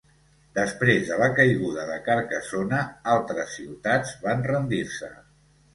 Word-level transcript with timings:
Després 0.53 1.03
de 1.09 1.19
la 1.23 1.27
caiguda 1.41 1.85
de 1.91 1.99
Carcassona, 2.09 2.81
altres 3.19 3.55
ciutats 3.61 4.19
van 4.27 4.45
rendir-se. 4.53 5.15